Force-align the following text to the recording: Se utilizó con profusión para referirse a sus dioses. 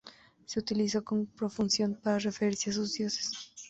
Se 0.47 0.57
utilizó 0.57 1.03
con 1.03 1.27
profusión 1.27 1.93
para 1.93 2.17
referirse 2.17 2.71
a 2.71 2.73
sus 2.73 2.93
dioses. 2.95 3.53